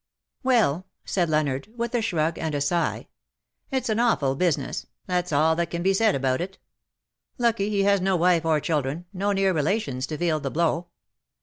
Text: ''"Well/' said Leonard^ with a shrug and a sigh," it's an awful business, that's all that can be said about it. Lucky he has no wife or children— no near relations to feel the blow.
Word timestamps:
''"Well/' 0.43 0.85
said 1.05 1.29
Leonard^ 1.29 1.75
with 1.75 1.93
a 1.93 2.01
shrug 2.01 2.39
and 2.39 2.55
a 2.55 2.59
sigh," 2.61 3.07
it's 3.69 3.87
an 3.87 3.99
awful 3.99 4.33
business, 4.33 4.87
that's 5.05 5.31
all 5.31 5.55
that 5.57 5.69
can 5.69 5.83
be 5.83 5.93
said 5.93 6.15
about 6.15 6.41
it. 6.41 6.57
Lucky 7.37 7.69
he 7.69 7.83
has 7.83 8.01
no 8.01 8.15
wife 8.15 8.43
or 8.43 8.59
children— 8.59 9.05
no 9.13 9.31
near 9.31 9.53
relations 9.53 10.07
to 10.07 10.17
feel 10.17 10.39
the 10.39 10.49
blow. 10.49 10.87